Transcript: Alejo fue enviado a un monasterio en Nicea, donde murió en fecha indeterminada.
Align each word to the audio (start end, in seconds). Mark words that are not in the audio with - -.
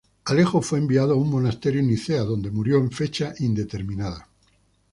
Alejo 0.25 0.63
fue 0.63 0.79
enviado 0.79 1.13
a 1.13 1.17
un 1.17 1.29
monasterio 1.29 1.79
en 1.79 1.87
Nicea, 1.89 2.23
donde 2.23 2.49
murió 2.49 2.79
en 2.79 2.89
fecha 2.91 3.35
indeterminada. 3.37 4.27